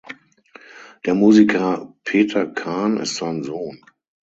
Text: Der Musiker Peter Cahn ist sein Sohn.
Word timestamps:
Der 1.05 1.13
Musiker 1.13 1.93
Peter 2.05 2.47
Cahn 2.47 2.97
ist 2.97 3.17
sein 3.17 3.43
Sohn. 3.43 3.79